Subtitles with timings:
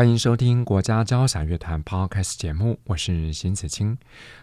[0.00, 3.98] 欢迎收听国家交响乐团 Podcast 节目，我是邢子清。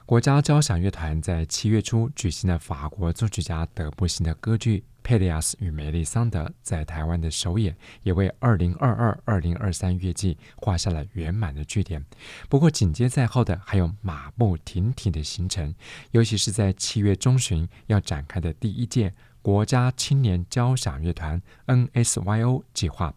[0.06, 12.06] 国家交响乐团在七月初举行了法国作曲家德布西的歌剧《佩利亚斯与梅丽桑德》在台湾的首演，也为二零二二、二零二三乐季画下了圆满的句点。
[12.48, 15.74] 不过，紧接在后的还有马不停蹄的行程，
[16.12, 23.16] 尤其是在七月中旬要展开的第一届国家青年交响乐团 NSYO 计划。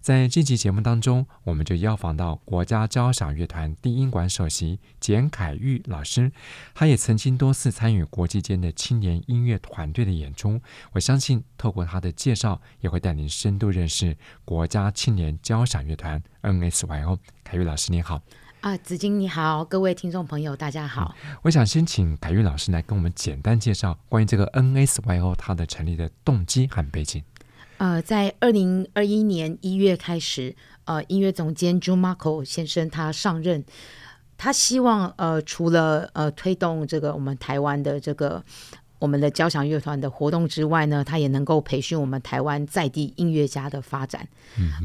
[0.00, 6.32] 在这期节目当中，我们就邀访到国家交响乐团低音管首席简凯玉老师，
[6.74, 10.60] 他也曾经多次参与国际间的青年音乐团队的演出。
[10.92, 17.18] 我相信，透过他的介绍，也会带您深度认识国家青年交响乐团 NSYO。
[17.44, 18.20] 凯玉老师，你好。
[18.60, 21.14] 啊，子金你好，各位听众朋友，大家好。
[21.24, 27.22] 嗯，我想先请凯玉老师来跟我们简单介绍关于这个 NSYO 它的成立的动机和背景。
[27.80, 33.64] 呃，在二零二一年一月开始，呃，音乐总监 Jun Marco 先生他上任，
[34.36, 38.44] 他希望呃，除了呃推动这个我们台湾的这个。
[39.00, 44.28] 我们的交响乐团的活动之外呢，它也能够培训我们台湾在地音乐家的发展。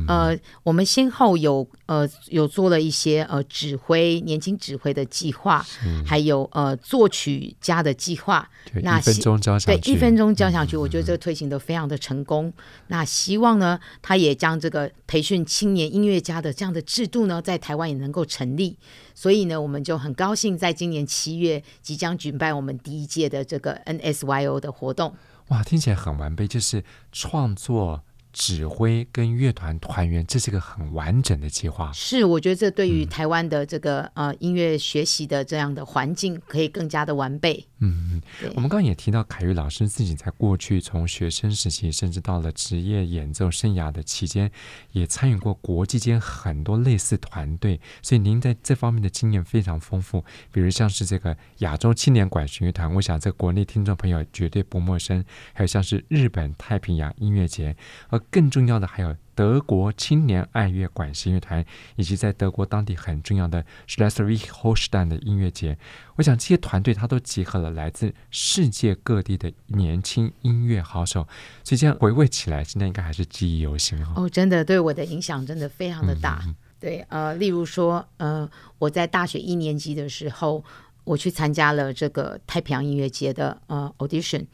[0.07, 5.63] 呃，我们先后有呃有做了一些呃指挥年轻指挥的计划，
[6.05, 8.49] 还有呃作曲家的计划。
[8.81, 12.52] 那一分钟交响曲，对，一分钟交响曲，我觉得这个推行的非常的成功。
[12.88, 18.77] 那希望呢，他也将这个培训青年音乐家的这样的制度呢，在台湾也能够成立。
[19.16, 25.16] 所以呢，我们就很高兴，在今年七月即将举办我们第一届的这个 NSYO 的活动。
[25.47, 28.03] 哇，听起来很完备，就是创作。
[28.35, 31.90] 指挥跟乐团团员，这是一个很完整的计划。
[31.94, 37.66] 是，我觉得这对于台湾的这个、嗯、呃音乐学习的这样的环境，可以更加的完备。
[37.79, 44.51] 嗯嗯，我们刚刚也提到凯玉老师自己在过去从学生时期，甚至到了职业演奏生涯的期间，
[44.91, 50.24] 也参与过国际间很多类似团队，所以您在这方面的经验非常丰富。
[50.51, 55.24] 比如像是这个亚洲青年管弦乐团，我想这国内听众朋友绝对不陌生。
[55.53, 57.75] 还有像是日本太平洋音乐节，
[58.09, 61.66] 而更重要的还有德国青年爱乐管弦乐团，
[61.96, 65.78] 以及在德国当地很重要的 Schleswig-Holstein 的音乐节。
[66.16, 71.28] 我想这些团队它都集合了来自世界各地的年轻音乐好手，
[71.63, 74.30] 所以这样回味起来，现在应该还是记忆犹新哦。
[74.30, 76.42] 真的对我的影响真的非常的大。
[76.46, 78.50] 嗯、对，呃，例如说，呃，
[78.80, 80.63] 我在大学一年级的时候，
[81.03, 84.46] 我去参加了这个太平洋音乐节的呃 audition，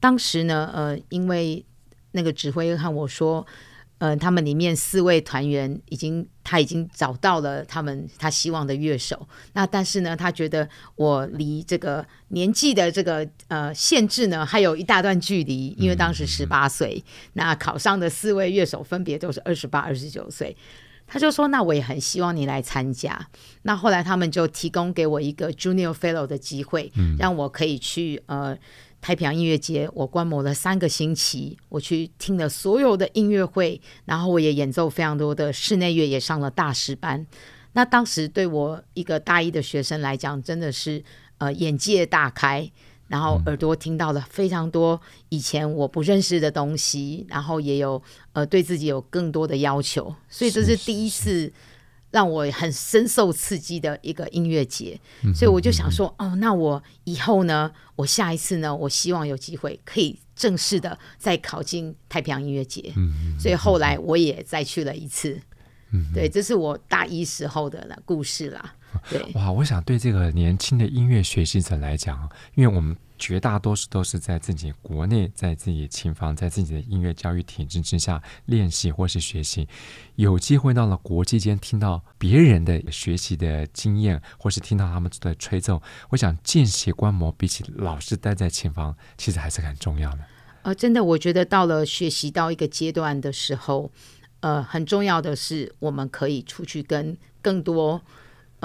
[0.00, 1.64] 当时呢，呃，因为
[2.16, 3.46] 那个指挥和我说，
[3.98, 9.28] 嗯、呃，他们里面四位团员已经他已经找到了他们他希望的乐手。
[9.52, 16.96] 那但是呢，他觉得我离这个年纪的这个呃限制呢还有一大段距离，因为当时十八岁。
[16.96, 20.56] 嗯、那考上的四位乐手分别都是二十八、二十九岁。
[21.08, 23.28] 他就说：“那我也很希望你来参加。”
[23.62, 28.58] 那后来他们就提供给我一个 Junior Fellow 的机会，嗯、让我可以去呃。
[29.06, 37.24] 太平洋音乐节，我观摩了三个星期，我去听了所有的音乐会，然后我也演奏非常多的室内乐，也上了大师班。
[37.74, 41.04] 那当时对我一个大一的学生来讲，真的是
[41.38, 42.68] 呃眼界大开，
[43.06, 48.02] 然后耳朵听到了非常多以前我不认识的东西，然后也有
[48.32, 51.52] 呃对自己有更多的要求，所以这是第一次。
[52.16, 54.98] 让我很深受刺激的一个音乐节，
[55.34, 62.90] 所以我就想说，哦，那我以后呢，我下一次呢，我希望有机会可以正式的再考进太平洋音乐节。
[63.38, 65.38] 所以后来我也再去了一次。
[66.14, 68.74] 对，这是我大一时候的故事啦。
[69.10, 72.96] 对，哇，我想对这个年轻的音乐学习者来讲，因为我们。
[73.18, 79.66] 绝大多数都是在自己国内，在自己琴房，在自己的音乐教育体制之下练习或是学习。
[80.16, 90.18] 有机会到了国际间，听到别人的学习的经验，或是听到他们的吹奏，我想见习观摩，比起老是待在琴房，其实还是很重要的。
[90.64, 93.90] 呃，真的，我觉得到了学习到一个阶段的时候，
[94.40, 98.02] 呃，很重要的是我们可以出去跟更多。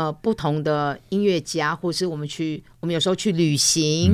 [0.02, 4.12] 呃，不同的音乐家，或是我们去，我们有时候去旅行，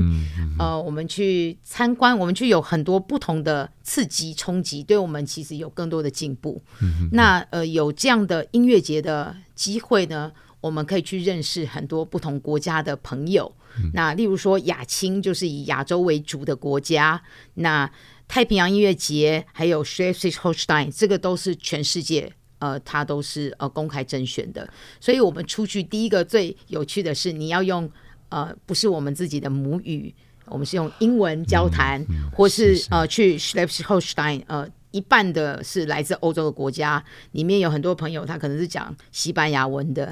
[0.59, 6.61] 呃，我们去参观，我们去有很多不同的刺激冲击，对我们其实有更多的进步。
[6.81, 10.29] 嗯、那呃，有这样的音乐节的机会呢，
[10.59, 13.49] 我们可以去认识很多不同国家的朋友。
[13.77, 17.21] 嗯、那例如说亚青就是以亚洲为主的国家，
[17.53, 17.89] 那
[18.27, 24.67] 太平洋音乐节还有 Schleswig-Holstein 这个都是全世界呃，它都是呃公开甄选的。
[24.99, 27.89] 所以我们出去第一个最有趣的是，你要用
[28.29, 30.13] 呃不是我们自己的母语，
[30.45, 34.67] 我们是用英文交谈，嗯嗯、或是，呃去 Schleswig-Holstein 呃。
[34.91, 40.11] 一半的是来自欧洲的国家，里面有很多朋友，他可能是讲西班牙文的、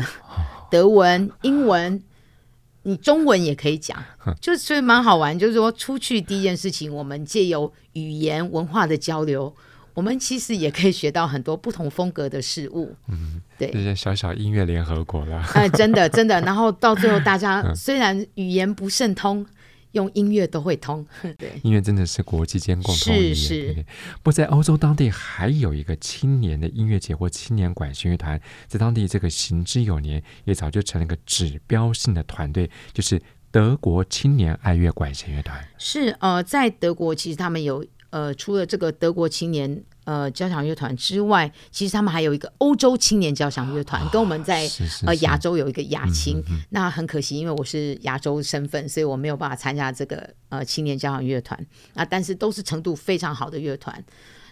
[0.69, 2.03] 德文、英文，
[2.83, 3.97] 你中文也可以讲，
[4.41, 5.39] 就所以蛮好玩。
[5.39, 9.51] 就是说，出去第一件事情，我们借由语言文化的交流，
[9.95, 12.95] 我们其实也可以学到很多不同风格的事物。
[13.07, 15.41] 嗯，对，这些小小音乐联合国了。
[15.55, 16.39] 哎，真的 真的。
[16.41, 19.43] 然后到最后，大家虽然语言不甚通。
[19.95, 21.07] 用音乐都会通，
[21.39, 23.33] 对，音乐真的是国际间共同语言。
[23.33, 23.85] 是是。
[24.15, 28.37] 不过在欧洲当地还有一个青年的音乐节或青年管弦乐团，
[28.67, 33.21] 在当地这个行之有年，也早就成了一个指标性的团队，就是
[33.51, 35.65] 德国青年爱乐管弦乐团。
[35.77, 39.83] 是呃，在德国其实他们有呃，除了这个德国青年。
[40.05, 44.69] 呃，交响乐团之外，其实他们还有一个欧洲青年交响乐团，哦、跟我们在
[45.03, 46.37] 呃亚洲有一个亚青。
[46.41, 51.59] 嗯嗯嗯，那很可惜，因为我是亚洲身份，所以我没有办法参加这个呃青年交响乐团。
[51.95, 54.05] 啊，但是都是程度非常好的乐团。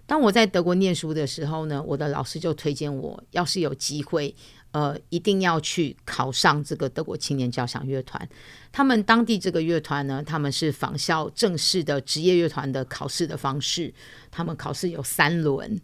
[0.07, 4.35] 当我在德国念书的时候呢，我的老师就推荐我，要是有机会。
[4.73, 8.27] 呃，一定要去考上这个德国青年交响乐团。
[8.71, 13.93] 他们当地这个乐团呢，他们是仿效正式的职业乐团的考试的方式。
[14.31, 15.79] 他们考试有三轮。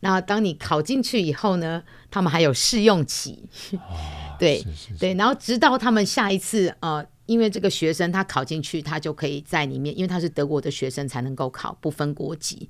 [0.00, 1.80] 那当你考进去以后呢，
[2.10, 3.48] 他们还有试用期。
[3.74, 3.78] 哦、
[4.40, 4.64] 对
[4.98, 12.68] 对，然后直到他们下一次呃，因为这个学生他考进去，他就可以在里面，因为他是德国的学生才能够考，不分国籍。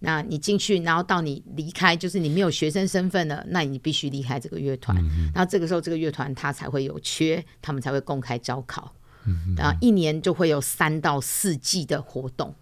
[0.00, 4.96] 那你进去，然后到你离开，就是你没有学生身份了，那你必须离开这个乐团。
[4.98, 8.92] 嗯、然后这个时候，这个乐团他才会有缺，他们才会公开招考。
[9.26, 12.54] 嗯、然后一年就会有三到四季的活动。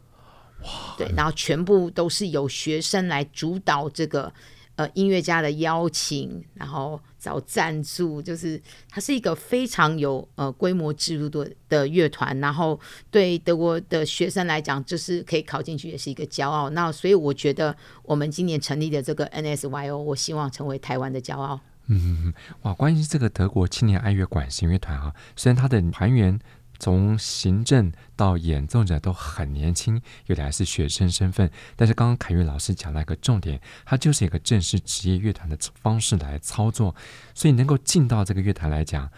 [0.64, 0.68] 哇！
[0.98, 4.32] 对，然后全部都是由学生来主导这个。
[4.78, 12.38] 呃，音乐家的邀请，然后找赞助，就是它是一个非常有呃规模制度的的乐团。
[12.38, 12.78] 然后
[13.10, 16.70] 对德国的学生来讲，就是可以考进去也是一个骄傲。
[16.70, 21.58] 那所以我觉得我们今年成立的这个 NSYO，我希望成为台湾的骄傲。
[21.88, 22.32] 嗯，
[22.62, 26.38] 哇，关于这个德国青年爱乐管弦乐团啊，虽然它的团员。
[26.78, 31.50] 从行政到演奏者都很年轻，有的还是学生身份。
[31.74, 36.94] 但是刚刚凯越老师讲了一个重点，它就是一个正式职业乐团的方式来操作，
[37.34, 39.10] 所以能够进到这个乐团来讲，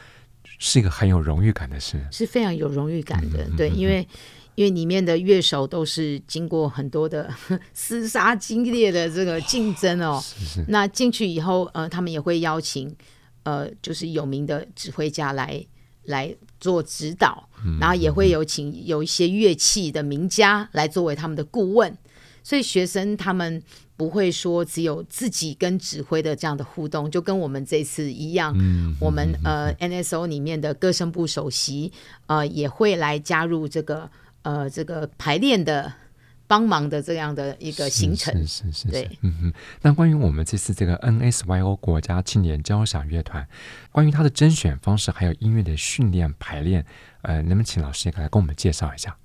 [0.58, 3.44] 是一个很有荣誉感的事，是非常有荣誉感的。
[3.44, 4.08] 嗯、对，因为
[4.56, 7.30] 因为里面的乐手都是经过很多的
[7.74, 10.18] 厮杀激烈的这个竞争哦。
[10.22, 10.64] 是是。
[10.68, 12.94] 那进去以后，呃，他们也会邀请
[13.42, 15.62] 呃，就是有名的指挥家来。
[16.04, 17.48] 来做指导，
[17.80, 21.96] 然后也会有请有一些乐器的名家来作为他们的顾问，
[22.44, 23.62] 所以学生他们
[23.96, 28.54] 不会说只有自己跟指挥的这样的互动，就跟我们这次一样，
[29.00, 31.90] 我们呃 NSO 里面的歌声部首席
[32.26, 34.10] 呃也会来加入这个
[34.42, 35.92] 呃这个排练的。
[36.50, 39.52] 帮忙的这样的一个行程，是是是，是，对，嗯哼。
[39.82, 43.46] 那关于我们这次这个 NSYO 国家青年交响乐团，
[43.92, 46.84] 关于它的甄选方式，还有音乐的训练排练，
[47.22, 49.16] 呃，能不能请老师也来跟我们介绍一下？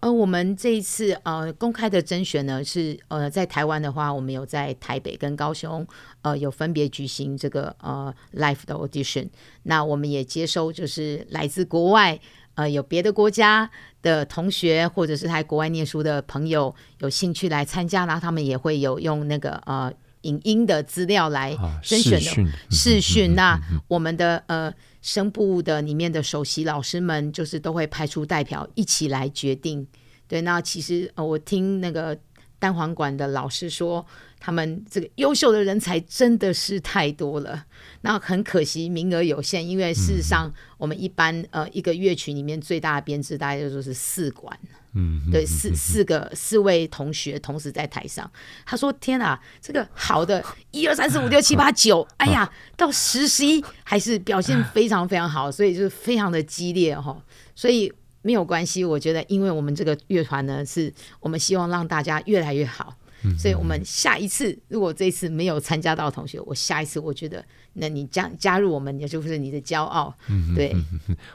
[0.00, 5.86] 呃，我们这一次呃公开的甄选呢，是呃在台湾的话，我们有在台北跟高雄
[6.20, 9.30] 呃有分别举行这个呃 live 的 audition，
[9.62, 12.20] 那我们也接收就是来自国外。
[12.54, 13.70] 呃，有别的国家
[14.02, 19.92] 的同学，或者是在国外念书的朋友，有兴趣来参加，然后他们也会有用那个呃
[20.22, 23.34] 影音的资料来甄选的视讯。
[23.34, 29.86] 那我们的呃声部的里面的首席老师们，就是都会派出代表一起来决定。
[30.28, 32.16] 对，那其实呃，我听那个
[32.60, 34.06] 单簧管的老师说。
[34.42, 37.62] 他们这个优秀的人才真的是太多了，
[38.00, 44.58] 那很可惜名额有限，因为事实上我们一般呃一个乐曲里面最大的编制大概就说是四管，
[44.94, 48.32] 嗯，对，四四个四位同学同时在台上。
[48.64, 57.22] 他说：“天啊，这个好的一二三四五六七八九， 哎呀，到十十一还是表现非常非常好，所以就是非常的激烈哈。
[57.54, 62.96] 所以没有关系，我觉得因为我们这个乐团呢，是我们希望让大家越来越好。”
[63.38, 70.16] 所以，我们下一次如果这一次没有参加到同学，我下一次我觉得，那你加加入我们，也就是你的骄傲。
[70.56, 70.74] 对，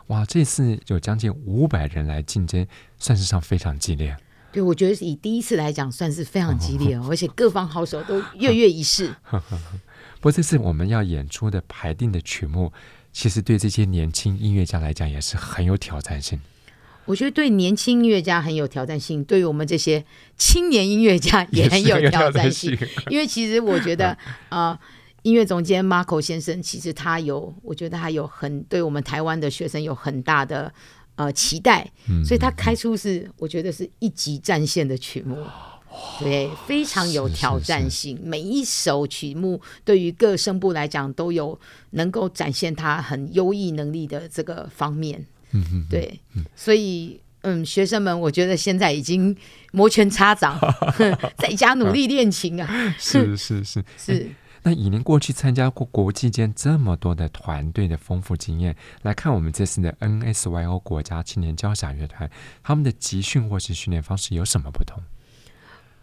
[0.08, 2.66] 哇，这次有将近五百人来竞争，
[2.98, 4.18] 算是上非常激烈。
[4.52, 9.14] 对，我觉得以第一次来讲，算是非常激烈哦， 而且各方好手都跃跃一试。
[9.30, 12.74] 不过这次我们要演出的排定的曲目，
[13.14, 16.42] 其实对这些年轻音乐家来讲也是很有挑战性。
[17.06, 20.04] 我觉得对年轻音乐家很有挑战性，对于我们这些
[20.38, 22.76] 青年音乐家 也很有挑战性。
[23.10, 24.18] 因为其实我觉得，
[24.50, 24.78] 呃，
[25.22, 30.74] 音乐总监 Marco 先生其实他有，我觉得他有很对我们台湾的学生有很大的
[31.16, 31.92] 呃期待，
[32.26, 35.38] 所以他开出是我觉得是一级战线的曲目，
[36.20, 38.20] 对，非常有挑战性。
[38.24, 41.60] 每一首曲目对于各声部来讲都有
[41.92, 45.26] 能够展现他很优异能力的这个方面。
[45.56, 46.20] 嗯嗯，对，
[46.56, 49.36] 所以嗯，学生们，我觉得现在已经
[49.72, 50.60] 摩拳擦掌，
[51.38, 52.96] 在家努力练琴啊。
[52.98, 54.30] 是是是是。
[54.64, 62.28] 那以您过去参加过国际间这么多的团队的丰富经验来看，我们这次的 NSYO 国家青年交响乐团，
[62.64, 65.04] 他们的集训或是训练方式有什么不同？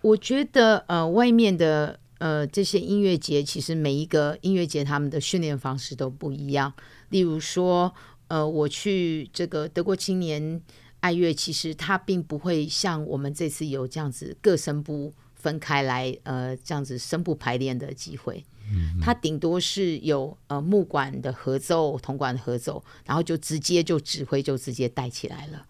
[0.02, 6.72] 我觉得呃，外面的呃这些音乐节，其实每一个音乐节他们的训练方式都不一样。
[7.08, 7.92] 例如说。
[8.32, 10.58] 呃，我去这个德国青年
[11.00, 18.42] 爱乐，其实它并不会像我们这次有这样子各声部分开来，呃，这样子声部排练的机会。
[18.72, 25.66] 嗯，它顶多是有呃木管的合奏、铜管的合奏，然后就直接就指挥就直接带起来了。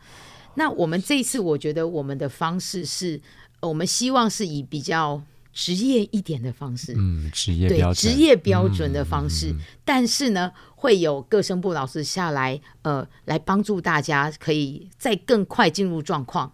[0.54, 3.21] 那我们这一次，我觉得我们的方式是，
[3.59, 5.21] 我们希望是以比较。
[5.52, 9.54] 职业一点的方式，嗯，职业标准，对，职业标准的方式，
[9.85, 16.50] 但是呢，会有各声部老师下来，呃，来帮助大家可以再更快进入状况。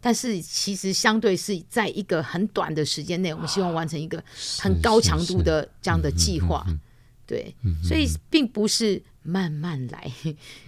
[0.00, 4.22] 但是其实相对是在一个很短的时间内，我们希望完成一个
[4.60, 6.64] 很高强度的这样的计划。
[7.26, 7.52] 对，
[7.82, 10.10] 所以并不是慢慢来，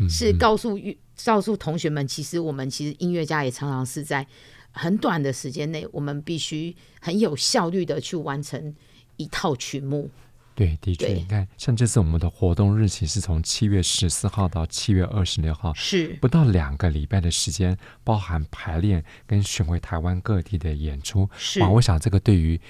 [0.09, 0.77] 是告诉
[1.25, 4.27] 告诉同学们，其实我们其实音乐家也常常是在。
[4.73, 8.75] 很短的时间内，我们必须很有效率的去完成
[9.17, 10.11] 一套曲目。
[10.55, 21.29] 对，的确，你看，像这次我们的活动日期是从七月十四号到七月二十六号，是不到两个礼拜的时间，包含排练跟巡回台湾各地的演出。
[21.39, 22.61] 是，哇，我想这个对于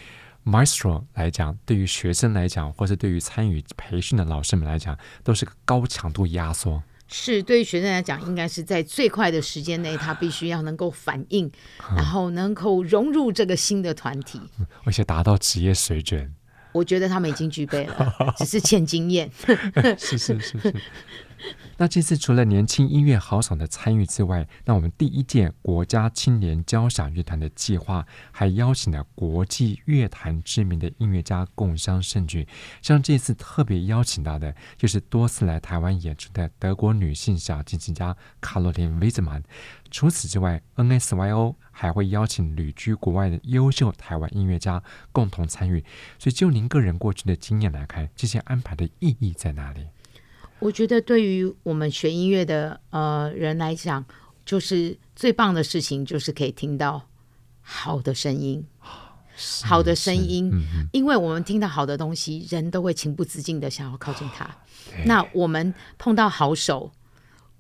[0.44, 6.80] Maestro 来讲，对于学生来讲，或是对于参与培训的老师们来讲，都是个高强度压缩。
[7.12, 11.50] 是，对于学生来讲，应该是在最快的时间内，他必须要能够反应，
[11.96, 14.40] 然后能够融入这个新的团体，
[14.84, 16.32] 而且达到职业水准。
[16.72, 19.28] 我觉得他们已经具备了， 只是欠经验。
[19.98, 20.74] 是是是是。
[21.76, 32.46] 那这次除了年轻音乐好手的参与之外，那我们第一届国家青年交响乐团的计划还邀请了国际乐坛知名的音乐家共襄盛举。
[32.82, 39.42] 像这次特别邀请到的，就是多次来台湾演出的德国女性小提琴家卡罗琳·维兹曼。
[39.90, 45.82] 除此之外，NSYO 还会邀请旅居国外的优秀台湾音乐家共同参与。
[46.18, 49.86] 所以，就您个人过去的经验来看，这些安排的意义在哪里？
[50.60, 54.04] 我觉得对于我们学音乐的呃人来讲，
[54.44, 57.08] 就是最棒的事情，就是可以听到
[57.62, 58.64] 好的声音，
[59.64, 64.48] 好的声音，嗯，因为我们听到好的东西，人都会情不自禁的想要靠近他。
[65.06, 66.92] 那我们碰到好手，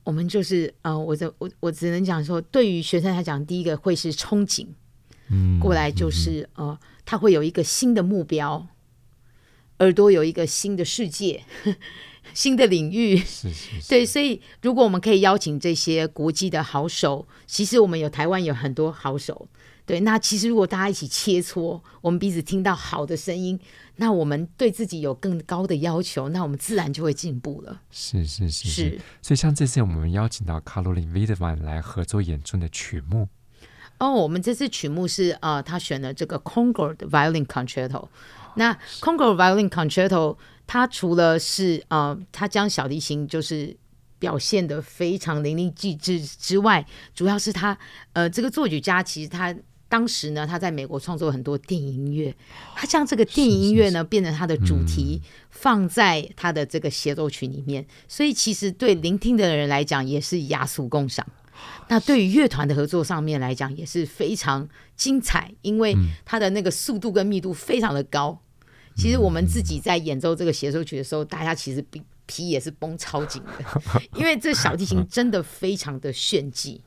[0.04, 4.66] 我们就是呃，我这我我只能讲说，对于学生来讲，第一个会是憧憬，
[5.30, 8.66] 嗯，过来就是呃，他会有一个新的目标，
[9.78, 11.44] 耳朵有一个新的世界。
[12.34, 13.88] 新的领域，是是是。
[13.88, 19.48] 对，所以如果我们可以邀请这些国际的好手，其实我们有台湾有很多好手，
[19.84, 23.58] 对，那其实如果大家一起切磋，我们彼此听到好的声音，
[23.96, 27.80] 那我们对自己有更高的要求，那我们自然就会进步了。
[27.90, 33.28] 是是是是，是，所以像这次我们邀请到卡罗琳·维德曼来合作演出的曲目，
[33.98, 38.08] 哦，我们这次曲目是呃，他选了这个 Concord Violin Concerto，
[38.54, 40.36] 那 Concord Violin Concerto。
[40.72, 43.76] 他除了是呃，他将小提琴就是
[44.20, 47.76] 表现的非常淋漓尽致之外，主要是他
[48.12, 49.52] 呃，这个作曲家其实他
[49.88, 52.32] 当时呢，他在美国创作很多电影音乐，
[52.76, 61.26] 他将这个电影音乐呢变成他的主题，放在他的这个协奏曲里面，所以其实对聆听的人来讲也是雅俗共赏。
[61.88, 68.40] 那对于乐团的合作上面来讲也是非常精彩，因为他的那个速度跟密度非常的高。
[68.96, 73.82] 其实我们自己在演奏这个协奏曲的时候，大家其实皮皮也是绷超紧的，
[74.14, 76.80] 因为这小提琴真的非常的炫技。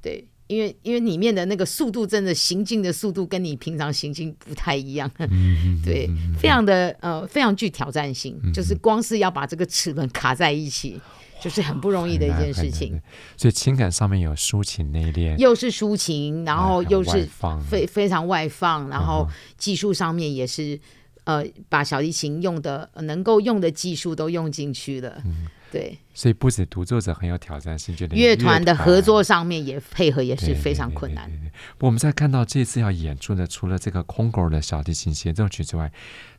[0.00, 5.08] 对，因为因为里面的那个速度，真的行进的速度跟你平常行进不太一样，
[5.84, 11.00] 对，非常的呃非常具挑战性，就是光是要把这个齿轮卡在一起，
[11.40, 13.00] 就是很不容易的一件事情。
[13.36, 17.28] 所以情感上面有抒情内敛，又是抒情，然后又是
[17.68, 20.80] 非非常外放，然后技术上面也是。
[21.24, 25.22] 呃，把小提琴用的能够用的技术都用进去了，
[25.70, 31.30] 对，所以不止独奏者很有挑战性，乐团的合作上面也配合也是非常困难。
[31.78, 35.92] 我们在看到这次要演出的，除了这个 Congo 的小提琴协奏曲之外，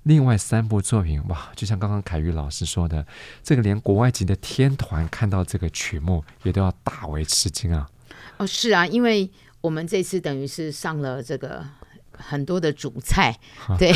[0.04, 3.08] 另外三部作品，哇，就像刚刚凯玉老师说的，
[3.42, 7.90] 这个连国外级的天团看到这个曲目也都要大为吃惊啊！
[8.38, 11.66] 哦，是啊，因为我们这次等于是上了这个。
[12.17, 13.38] 很多的主菜，
[13.79, 13.91] 对，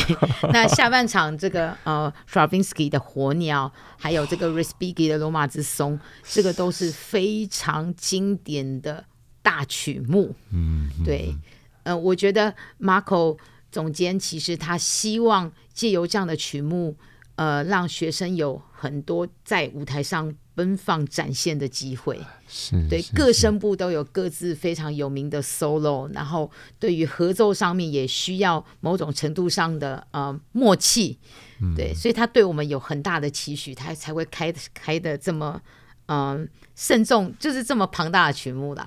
[0.52, 9.06] 那下半场这个呃，Stravinsky 的火鸟，还有这个 Respighi 的罗马之松，这个都是非常经典的
[9.42, 10.36] 大曲目。
[10.52, 11.36] 嗯，对，
[11.84, 13.38] 呃，我觉得 Marco
[13.72, 16.96] 总监其实他希望借由这样的曲目，
[17.36, 20.34] 呃，让学生有很多在舞台上。
[20.58, 22.20] 奔放展现的机会，
[22.50, 31.20] 是对各声部都有各自非常有名的 solo，然后对于合奏上面也需要某种程度上的呃默契，
[31.62, 35.62] 嗯、对，所以他对我们有很大的期许，他才会开开的这么
[36.08, 38.84] 嗯、呃、慎重，就是这么庞大的曲目啦。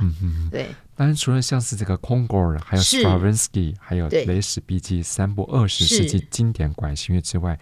[0.50, 0.66] 对。
[0.96, 7.56] 当然，除了像是这个 Congo，还有 Stravinsky，还有雷史碧基三部二十世纪经典管弦乐之外。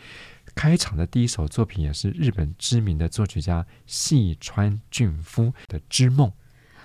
[0.59, 6.29] 开场的第一首作品也是日本知名的作曲家细川俊夫的《织梦》。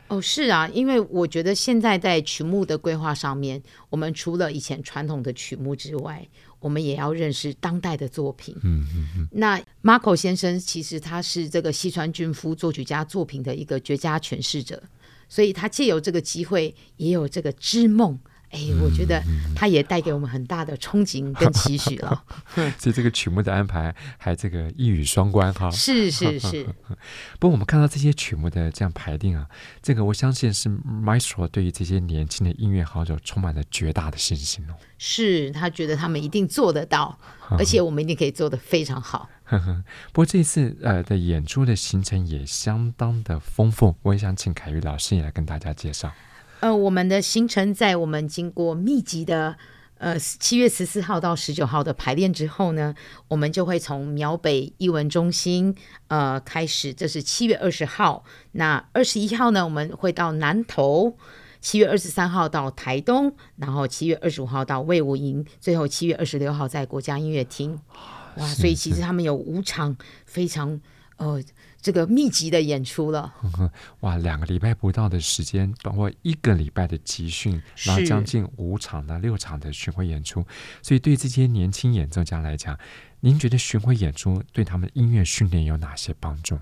[0.09, 6.23] 哦，是啊，因为我觉得现在在曲目的规划上面，我们除了以前传统的曲目之外，
[6.59, 8.55] 我们也要认识当代的作品。
[8.61, 9.27] 嗯嗯嗯。
[9.31, 14.83] 那 Marco 先生其实他是这个细川俊夫作曲家作品的一个绝佳诠释者，
[15.27, 18.13] 所以他借由这个机会，也有这个《织梦》。
[18.53, 19.21] 哎，我觉得
[19.55, 22.23] 他也带给我们很大的憧憬跟期许了。
[22.77, 25.71] 所以这个曲目的安排还这个一语双关哈。
[25.71, 26.63] 是是是。
[27.39, 29.47] 不过我们看到这些曲目的这样排定啊，
[29.81, 34.75] 这个我相信是 Maestro 对于这些年轻的音乐好手充满了绝大的信心哦。
[34.99, 37.17] 是他觉得他们一定做得到，
[37.57, 39.27] 而且我们一定可以做得非常好。
[40.11, 46.11] 不过这次呃的演出的行程也相当的丰富，我也想请凯玉老师也来跟大家介绍。
[46.63, 49.57] 呃，我们的行程在我们经过密集的
[49.97, 52.95] 呃七月十四号到十九号的排练之后呢，
[53.27, 55.75] 我们就会从苗北艺文中心
[56.07, 58.23] 呃开始，这是七月二十号。
[58.53, 61.17] 那二十一号呢，我们会到南投；
[61.59, 67.77] 七月二十三号到台东，然后七月二十五号到卫武营，最后七月二十六号在国家音乐厅。
[68.37, 70.79] 哇，所以其实他们有五场非常
[71.17, 71.43] 呃。
[71.83, 73.33] 这个密集的演出了，
[73.99, 80.45] 哇，两个礼拜不到的时间，包括一个礼拜的集训，然后将近五场到六场的巡回演出。
[80.81, 82.79] 所以对这些年轻演奏家来讲，
[83.19, 86.57] 您觉得巡回演出对他们音乐训练有哪些帮助？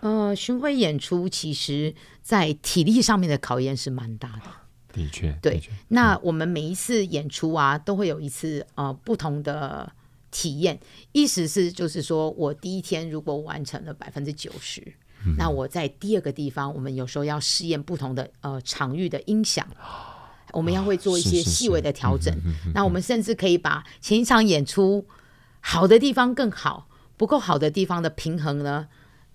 [0.00, 4.50] 呃，巡回演出其实在体力上面的考验是蛮大的。
[4.92, 5.62] 的确，对。
[5.86, 9.92] 那我们每一次演出啊，都会有一次呃不同的。
[10.30, 10.78] 体验
[11.12, 14.82] 意思是，就是说我第一天如果完成了百分之九十，
[15.36, 19.66] 那我在第二个地方，我们有时候要试验不同的呃场域的音响，
[20.52, 22.32] 我们要会做一些细微的调整。
[22.72, 25.06] 那我们甚至可以把前一场演出
[25.60, 28.86] 好的地方更好，不够好的地方的平衡呢，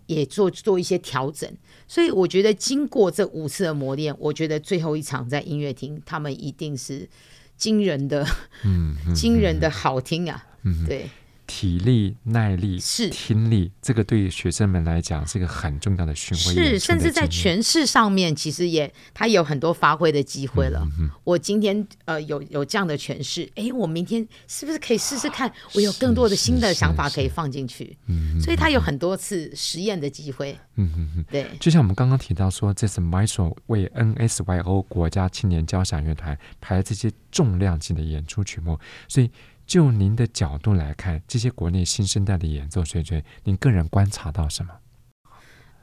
[0.05, 1.51] 也做做一些调整。
[1.87, 7.09] 所以我觉得经过这五次的磨练，我觉得最后一场在音乐厅，他们一定是
[7.57, 8.25] 惊人的，
[8.63, 10.45] 嗯，惊人的好听啊。
[10.63, 11.09] 嗯，对，
[11.45, 16.79] 体力、耐力是听力，这个对于学生们来讲是一个很重要的训练。
[16.79, 20.87] 是，甚至在诠释上面，其实也他有很多发挥的机会了。
[20.97, 25.51] 嗯、我今天呃有有这样的诠释，哎，我明天是不是可以试试看？
[25.75, 27.97] 我有更多的新的想法可以放进去。
[28.07, 30.57] 嗯，所以他有很多次实验的机会。
[30.75, 31.45] 嗯嗯嗯，对。
[31.59, 39.29] 就像我们刚刚提到说，这是 Maestro 为 NSYO 国家青年交响乐团排了这些重量级的演出曲目，所以。
[39.73, 44.71] 就您的角度来看，这些国内新生代的演奏水准，您个人观察到什么？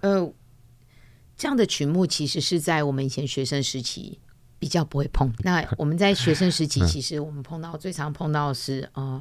[0.03, 0.33] 呃，
[1.37, 4.20] 这样的曲目其实是在我们以前学生时期
[4.61, 5.35] 比较不会碰。
[5.40, 9.20] 那 我们在学生时期，其实我们碰到最常碰到的是呃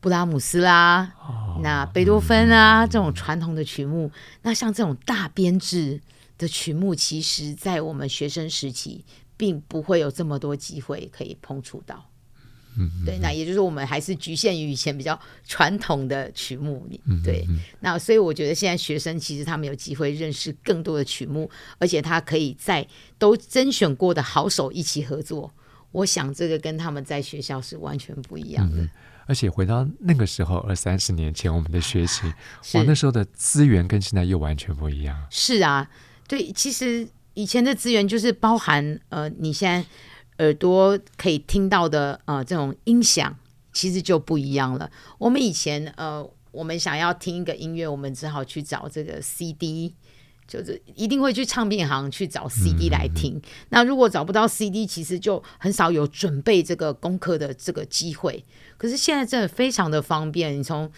[0.00, 4.10] 布拉姆斯啦，哦、那贝多芬啊、嗯、这种传统的曲目。
[4.40, 6.00] 那像这种大编制
[6.38, 9.04] 的曲目，其实在我们学生时期
[9.36, 12.06] 并不会有这么多机会可以碰触到。
[12.76, 16.88] 嗯，对，那也就是我们还是局限于以前比较传统的曲目
[17.24, 17.46] 对，
[17.80, 22.86] 那所以我觉得现在学生其实他们有机会认识更多的曲目，而且他可以在
[23.18, 25.52] 都甄选过的好手一起合作，
[25.90, 28.82] 我想这个跟他们在学校是完全不一样的。
[28.82, 28.90] 嗯、
[29.26, 32.32] 而且回到那个时候二三十年前，我们的学习，
[32.74, 35.26] 我，那时候的资源跟现在又完全不一样。
[35.28, 35.90] 是啊，
[36.28, 39.84] 对，其实以前的资源就是包含呃，你现在。
[40.40, 43.36] 耳朵可以听到的呃这种音响
[43.72, 44.90] 其实就不一样了。
[45.18, 49.94] 我们以前呃我们想要听一个音乐，我们只好去找这个 CD，
[50.48, 53.40] 就是一定会去唱片行去找 CD 来听。
[53.68, 58.44] 那如果找不到 CD，其实就很少有准备这个功课的这个机会。
[58.76, 60.90] 可是现在真的非常的方便，你从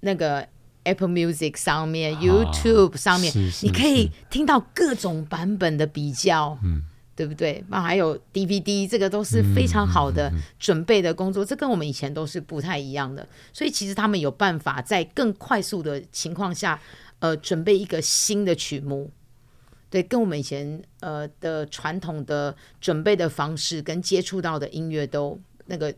[0.00, 0.46] 那个
[0.82, 6.58] Apple Music 上面、啊、YouTube 上面，是是是，你可以听到各种版本的比较。
[6.62, 6.82] 嗯。
[7.18, 7.64] 对不对？
[7.66, 13.26] 那还有 DVD，这个都是非常好的准备的工作，嗯嗯嗯、这跟我们以前都是不太一样的。
[13.52, 16.80] 所以其实他们有办法在更快速的情况下，
[17.18, 19.10] 呃，准备一个新的曲目。
[19.90, 25.92] 对，跟我们以前呃的传统的准备的方式跟接触到的音乐都那个。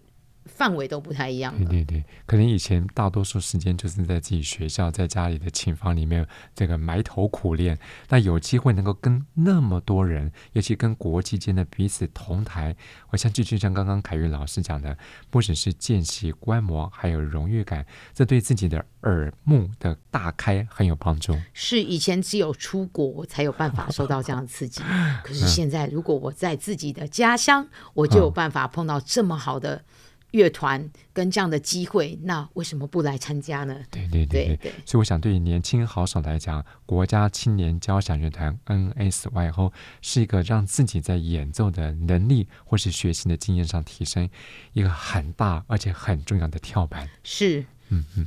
[0.46, 1.57] 范围都不太一样。
[1.59, 7.79] 对对对，可能以前大多数时间就是在自己学校，在家里的琴房里面这个埋头苦练。
[8.09, 12.74] 那有机会能够跟那么多人，尤其跟国际间的彼此同台，
[13.11, 14.96] 我相信就像刚刚凯宇老师讲的，
[15.31, 21.37] 不只是见习观摩，还有荣誉感，这对自己的耳目的大开很有帮助。
[21.53, 24.83] 是以前只有出国才有办法受到这样的刺激，
[25.24, 29.85] 可是现在如果我在自己的家乡，我就有办法碰到这么好的。
[30.33, 33.77] 乐团跟这样的机会，那为什么不来参加呢？
[33.90, 44.29] 对对对对，对，所以我想，对于年轻好手来讲，国家青年交响乐团 NSYO 是一个让自己在演奏的能力或是学习的经验上提升
[44.73, 47.09] 一个很大而且很重要的跳板。
[47.23, 48.27] 是，嗯嗯。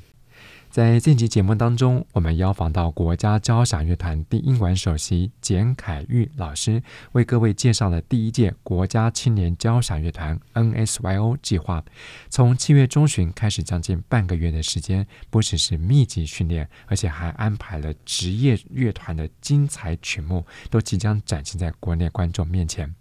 [0.74, 6.82] 在这期节目当中，我们邀访到国家交响乐团低音管首席简凯玉老师，
[7.12, 11.86] 为各位介绍了第一届国家青年交响乐团 NSYO 计划。
[12.28, 22.92] 从七月中旬开始，将近半个月的时间，不只是密集训练，而且还安排了职业乐团的精彩曲目，都即将展现在国内观众面前。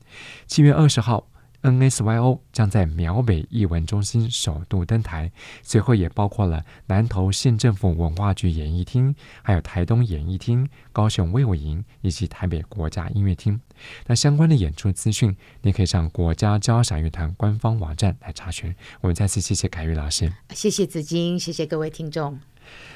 [0.47, 1.27] 七月二十号。
[1.62, 5.31] NSYO 将在苗北艺文中心首度登台，
[5.62, 13.61] 随后也包括了南投县政府文化局演艺厅，还有台东演艺厅、高雄卫武营以及台北国家音乐厅。
[14.07, 18.75] 那相关的演出资讯，你可以上国家交响乐团官方网站来查询。
[19.01, 22.40] 我们再次谢谢凯宇老师，谢谢子金，谢谢各位听众。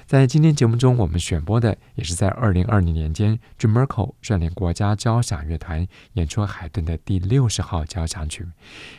[0.07, 8.47] 在今天节目中，我们选播的也是在二零二零年间，Jim Merkel 率领国家交响乐团演出海顿的第六十号交响曲。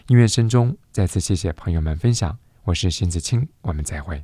[0.07, 2.37] 音乐声中，再次谢谢朋友们分享。
[2.65, 4.23] 我是辛子清，我们再会。